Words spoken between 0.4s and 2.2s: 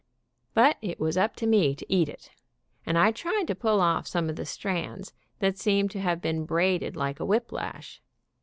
But it was up to me to eat